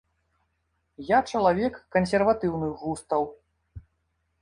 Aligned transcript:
Я 1.09 1.19
чалавек 1.33 1.73
кансерватыўных 1.99 2.71
густаў. 2.89 3.33